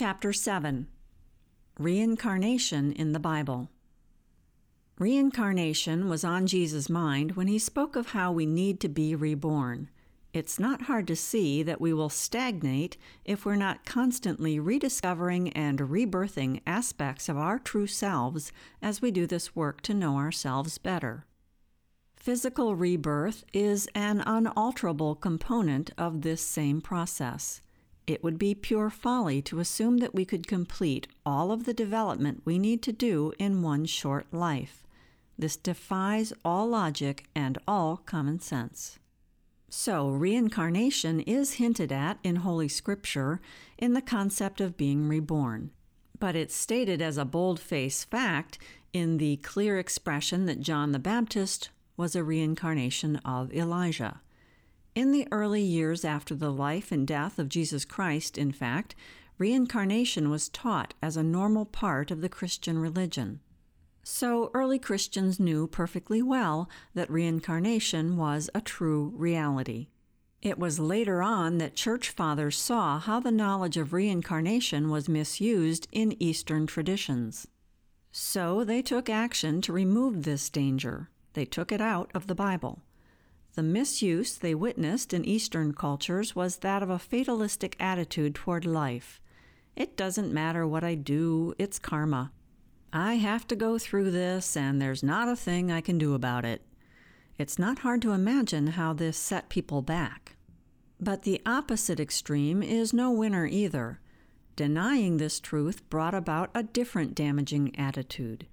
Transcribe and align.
Chapter 0.00 0.32
7 0.32 0.86
Reincarnation 1.76 2.92
in 2.92 3.10
the 3.10 3.18
Bible. 3.18 3.68
Reincarnation 4.96 6.08
was 6.08 6.22
on 6.22 6.46
Jesus' 6.46 6.88
mind 6.88 7.32
when 7.32 7.48
he 7.48 7.58
spoke 7.58 7.96
of 7.96 8.10
how 8.10 8.30
we 8.30 8.46
need 8.46 8.78
to 8.78 8.88
be 8.88 9.16
reborn. 9.16 9.90
It's 10.32 10.60
not 10.60 10.82
hard 10.82 11.08
to 11.08 11.16
see 11.16 11.64
that 11.64 11.80
we 11.80 11.92
will 11.92 12.10
stagnate 12.10 12.96
if 13.24 13.44
we're 13.44 13.56
not 13.56 13.84
constantly 13.84 14.60
rediscovering 14.60 15.52
and 15.54 15.80
rebirthing 15.80 16.60
aspects 16.64 17.28
of 17.28 17.36
our 17.36 17.58
true 17.58 17.88
selves 17.88 18.52
as 18.80 19.02
we 19.02 19.10
do 19.10 19.26
this 19.26 19.56
work 19.56 19.80
to 19.80 19.94
know 19.94 20.16
ourselves 20.16 20.78
better. 20.78 21.26
Physical 22.14 22.76
rebirth 22.76 23.42
is 23.52 23.88
an 23.96 24.22
unalterable 24.24 25.16
component 25.16 25.90
of 25.98 26.22
this 26.22 26.40
same 26.40 26.80
process. 26.80 27.62
It 28.08 28.24
would 28.24 28.38
be 28.38 28.54
pure 28.54 28.88
folly 28.88 29.42
to 29.42 29.60
assume 29.60 29.98
that 29.98 30.14
we 30.14 30.24
could 30.24 30.46
complete 30.46 31.08
all 31.26 31.52
of 31.52 31.64
the 31.64 31.74
development 31.74 32.40
we 32.46 32.58
need 32.58 32.80
to 32.84 32.92
do 32.92 33.34
in 33.38 33.60
one 33.60 33.84
short 33.84 34.32
life. 34.32 34.86
This 35.38 35.56
defies 35.56 36.32
all 36.42 36.66
logic 36.68 37.26
and 37.34 37.58
all 37.68 37.98
common 37.98 38.40
sense. 38.40 38.98
So, 39.68 40.08
reincarnation 40.08 41.20
is 41.20 41.54
hinted 41.54 41.92
at 41.92 42.18
in 42.24 42.36
Holy 42.36 42.66
Scripture 42.66 43.42
in 43.76 43.92
the 43.92 44.00
concept 44.00 44.62
of 44.62 44.78
being 44.78 45.06
reborn. 45.06 45.70
But 46.18 46.34
it's 46.34 46.54
stated 46.54 47.02
as 47.02 47.18
a 47.18 47.26
bold 47.26 47.60
faced 47.60 48.10
fact 48.10 48.56
in 48.94 49.18
the 49.18 49.36
clear 49.36 49.78
expression 49.78 50.46
that 50.46 50.62
John 50.62 50.92
the 50.92 50.98
Baptist 50.98 51.68
was 51.98 52.16
a 52.16 52.24
reincarnation 52.24 53.16
of 53.16 53.52
Elijah. 53.52 54.22
In 54.98 55.12
the 55.12 55.28
early 55.30 55.62
years 55.62 56.04
after 56.04 56.34
the 56.34 56.50
life 56.50 56.90
and 56.90 57.06
death 57.06 57.38
of 57.38 57.48
Jesus 57.48 57.84
Christ, 57.84 58.36
in 58.36 58.50
fact, 58.50 58.96
reincarnation 59.38 60.28
was 60.28 60.48
taught 60.48 60.94
as 61.00 61.16
a 61.16 61.22
normal 61.22 61.66
part 61.66 62.10
of 62.10 62.20
the 62.20 62.28
Christian 62.28 62.80
religion. 62.80 63.38
So 64.02 64.50
early 64.54 64.80
Christians 64.80 65.38
knew 65.38 65.68
perfectly 65.68 66.20
well 66.20 66.68
that 66.94 67.12
reincarnation 67.12 68.16
was 68.16 68.50
a 68.56 68.60
true 68.60 69.12
reality. 69.14 69.86
It 70.42 70.58
was 70.58 70.80
later 70.80 71.22
on 71.22 71.58
that 71.58 71.76
church 71.76 72.10
fathers 72.10 72.58
saw 72.58 72.98
how 72.98 73.20
the 73.20 73.30
knowledge 73.30 73.76
of 73.76 73.92
reincarnation 73.92 74.90
was 74.90 75.08
misused 75.08 75.86
in 75.92 76.20
Eastern 76.20 76.66
traditions. 76.66 77.46
So 78.10 78.64
they 78.64 78.82
took 78.82 79.08
action 79.08 79.62
to 79.62 79.72
remove 79.72 80.24
this 80.24 80.50
danger. 80.50 81.08
They 81.34 81.44
took 81.44 81.70
it 81.70 81.80
out 81.80 82.10
of 82.16 82.26
the 82.26 82.34
Bible. 82.34 82.82
The 83.58 83.64
misuse 83.64 84.36
they 84.36 84.54
witnessed 84.54 85.12
in 85.12 85.24
Eastern 85.24 85.72
cultures 85.72 86.36
was 86.36 86.58
that 86.58 86.80
of 86.80 86.90
a 86.90 86.98
fatalistic 87.00 87.74
attitude 87.80 88.36
toward 88.36 88.64
life. 88.64 89.20
It 89.74 89.96
doesn't 89.96 90.32
matter 90.32 90.64
what 90.64 90.84
I 90.84 90.94
do, 90.94 91.54
it's 91.58 91.80
karma. 91.80 92.30
I 92.92 93.14
have 93.14 93.48
to 93.48 93.56
go 93.56 93.76
through 93.76 94.12
this, 94.12 94.56
and 94.56 94.80
there's 94.80 95.02
not 95.02 95.28
a 95.28 95.34
thing 95.34 95.72
I 95.72 95.80
can 95.80 95.98
do 95.98 96.14
about 96.14 96.44
it. 96.44 96.62
It's 97.36 97.58
not 97.58 97.80
hard 97.80 98.00
to 98.02 98.12
imagine 98.12 98.68
how 98.68 98.92
this 98.92 99.16
set 99.16 99.48
people 99.48 99.82
back. 99.82 100.36
But 101.00 101.22
the 101.22 101.42
opposite 101.44 101.98
extreme 101.98 102.62
is 102.62 102.92
no 102.92 103.10
winner 103.10 103.44
either. 103.44 103.98
Denying 104.54 105.16
this 105.16 105.40
truth 105.40 105.82
brought 105.90 106.14
about 106.14 106.50
a 106.54 106.62
different 106.62 107.16
damaging 107.16 107.74
attitude. 107.76 108.46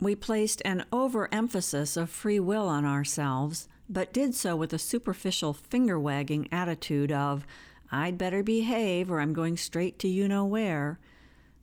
We 0.00 0.14
placed 0.14 0.62
an 0.64 0.84
overemphasis 0.92 1.96
of 1.96 2.10
free 2.10 2.40
will 2.40 2.68
on 2.68 2.84
ourselves, 2.84 3.68
but 3.88 4.12
did 4.12 4.34
so 4.34 4.56
with 4.56 4.72
a 4.72 4.78
superficial 4.78 5.52
finger 5.52 6.00
wagging 6.00 6.48
attitude 6.50 7.12
of, 7.12 7.46
I'd 7.92 8.18
better 8.18 8.42
behave 8.42 9.10
or 9.10 9.20
I'm 9.20 9.32
going 9.32 9.56
straight 9.56 9.98
to 10.00 10.08
you 10.08 10.28
know 10.28 10.44
where 10.44 10.98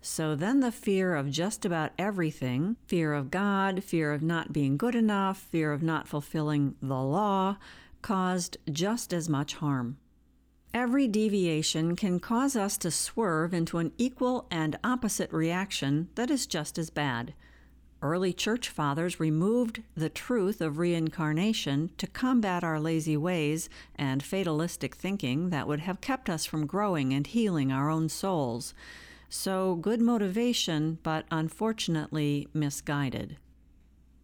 so 0.01 0.35
then 0.35 0.59
the 0.59 0.71
fear 0.71 1.15
of 1.15 1.31
just 1.31 1.65
about 1.65 1.91
everything 1.97 2.77
fear 2.85 3.13
of 3.13 3.31
God, 3.31 3.83
fear 3.83 4.13
of 4.13 4.21
not 4.21 4.53
being 4.53 4.77
good 4.77 4.95
enough, 4.95 5.37
fear 5.37 5.73
of 5.73 5.83
not 5.83 6.07
fulfilling 6.07 6.75
the 6.81 7.01
law 7.01 7.57
caused 8.01 8.57
just 8.71 9.13
as 9.13 9.27
much 9.27 9.55
harm. 9.55 9.97
Every 10.73 11.07
deviation 11.07 11.95
can 11.95 12.19
cause 12.19 12.55
us 12.55 12.77
to 12.79 12.91
swerve 12.91 13.53
into 13.53 13.79
an 13.79 13.91
equal 13.97 14.47
and 14.51 14.77
opposite 14.83 15.31
reaction 15.33 16.09
that 16.15 16.29
is 16.29 16.45
just 16.45 16.77
as 16.77 16.89
bad. 16.89 17.33
Early 18.01 18.31
church 18.31 18.69
fathers 18.69 19.19
removed 19.19 19.81
the 19.95 20.09
truth 20.09 20.61
of 20.61 20.77
reincarnation 20.77 21.89
to 21.97 22.05
combat 22.05 22.63
our 22.63 22.79
lazy 22.79 23.17
ways 23.17 23.69
and 23.95 24.21
fatalistic 24.21 24.93
thinking 24.93 25.49
that 25.49 25.67
would 25.67 25.79
have 25.79 25.99
kept 25.99 26.29
us 26.29 26.45
from 26.45 26.67
growing 26.67 27.11
and 27.11 27.25
healing 27.25 27.71
our 27.71 27.89
own 27.89 28.07
souls. 28.07 28.75
So, 29.29 29.75
good 29.75 29.99
motivation, 29.99 30.99
but 31.01 31.25
unfortunately 31.31 32.47
misguided. 32.53 33.37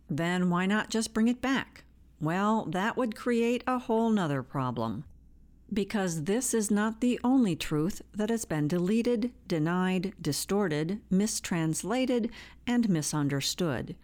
Then 0.07 0.51
why 0.51 0.67
not 0.67 0.90
just 0.91 1.13
bring 1.13 1.28
it 1.28 1.41
back? 1.41 1.84
Well, 2.22 2.66
that 2.66 2.95
would 2.95 3.16
create 3.16 3.63
a 3.66 3.79
whole 3.79 4.11
nother 4.11 4.44
problem. 4.44 5.03
Because 5.73 6.25
this 6.25 6.53
is 6.53 6.69
not 6.69 7.01
the 7.01 7.19
only 7.23 7.56
truth 7.56 8.03
that 8.13 8.29
has 8.29 8.45
been 8.45 8.67
deleted, 8.67 9.31
denied, 9.47 10.13
distorted, 10.22 11.00
mistranslated, 11.09 12.29
and 12.67 12.89
misunderstood. 12.89 13.95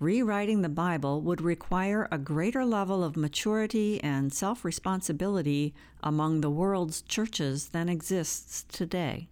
Rewriting 0.00 0.60
the 0.60 0.68
Bible 0.68 1.22
would 1.22 1.40
require 1.40 2.08
a 2.10 2.18
greater 2.18 2.64
level 2.64 3.02
of 3.02 3.16
maturity 3.16 4.02
and 4.02 4.32
self 4.32 4.64
responsibility 4.64 5.72
among 6.02 6.40
the 6.40 6.50
world's 6.50 7.00
churches 7.00 7.70
than 7.70 7.88
exists 7.88 8.64
today. 8.68 9.28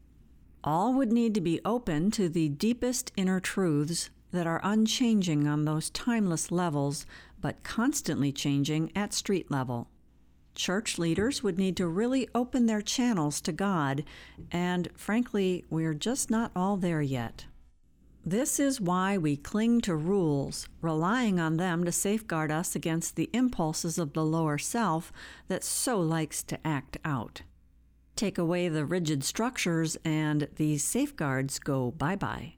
All 0.65 0.95
would 0.95 1.13
need 1.13 1.35
to 1.35 1.41
be 1.41 1.61
open 1.65 2.11
to 2.13 2.29
the 2.29 2.49
deepest 2.49 3.13
inner 3.17 3.39
truths 3.39 4.09
that 4.31 4.47
are 4.47 4.61
unchanging 4.65 5.47
on 5.47 5.65
those 5.65 5.91
timeless 5.91 6.51
levels, 6.51 7.07
but 7.41 7.63
constantly 7.63 8.33
changing 8.33 8.91
at 8.97 9.13
street 9.13 9.51
level. 9.51 9.89
Church 10.57 10.99
leaders 10.99 11.43
would 11.43 11.59
need 11.59 11.77
to 11.77 11.87
really 11.87 12.29
open 12.35 12.67
their 12.67 12.83
channels 12.83 13.41
to 13.43 13.53
God, 13.53 14.03
and 14.51 14.89
frankly, 14.97 15.65
we're 15.71 15.95
just 15.95 16.31
not 16.31 16.51
all 16.57 16.77
there 16.77 17.03
yet. 17.03 17.45
This 18.25 18.59
is 18.59 18.81
why 18.81 19.17
we 19.17 19.37
cling 19.37 19.83
to 19.83 19.95
rules, 19.95 20.69
relying 20.81 21.39
on 21.39 21.59
them 21.59 21.85
to 21.85 21.93
safeguard 21.93 22.51
us 22.51 22.75
against 22.75 23.15
the 23.15 23.31
impulses 23.33 23.99
of 23.99 24.15
the 24.15 24.25
lower 24.25 24.59
self 24.59 25.13
that 25.47 25.63
so 25.63 26.01
likes 26.01 26.43
to 26.43 26.67
act 26.67 26.97
out. 27.05 27.43
Take 28.17 28.37
away 28.37 28.69
the 28.69 28.85
rigid 28.85 29.23
structures, 29.23 29.97
and 30.05 30.49
these 30.57 30.83
safeguards 30.83 31.61
go 31.61 31.93
bye 31.93 32.17
bye. 32.17 32.55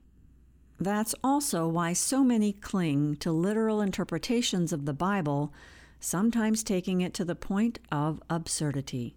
That's 0.81 1.15
also 1.23 1.67
why 1.67 1.93
so 1.93 2.23
many 2.23 2.53
cling 2.53 3.17
to 3.17 3.33
literal 3.33 3.83
interpretations 3.83 4.73
of 4.73 4.87
the 4.87 4.95
Bible, 4.95 5.53
sometimes 6.01 6.63
taking 6.63 7.01
it 7.01 7.15
to 7.15 7.25
the 7.25 7.35
point 7.35 7.79
of 7.91 8.23
absurdity. 8.31 9.17